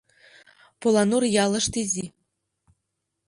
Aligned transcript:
Поланур 0.79 1.23
ялышт 1.43 1.65
изи. 1.81 2.05